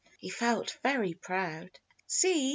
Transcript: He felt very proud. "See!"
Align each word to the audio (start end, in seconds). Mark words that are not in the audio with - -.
He 0.17 0.31
felt 0.31 0.79
very 0.81 1.13
proud. 1.13 1.77
"See!" 2.07 2.49